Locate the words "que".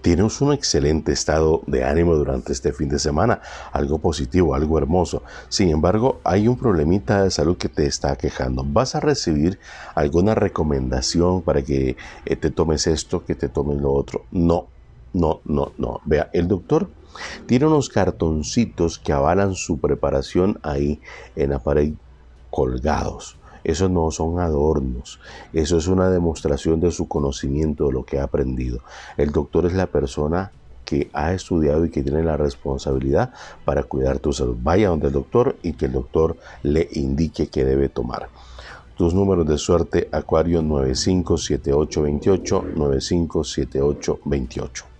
7.56-7.68, 11.62-11.96, 13.24-13.34, 19.00-19.12, 28.04-28.18, 30.84-31.10, 31.90-32.02, 35.74-35.84